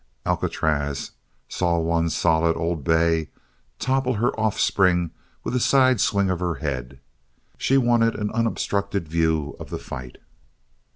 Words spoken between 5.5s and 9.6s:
a side swing of her head. She wanted an unobstructed view